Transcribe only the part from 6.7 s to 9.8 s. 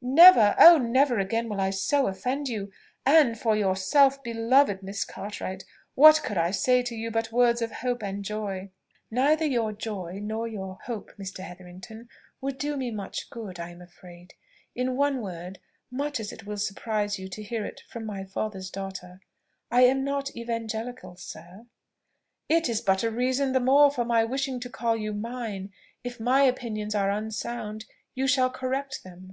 to you but words of hope and joy?" "Neither your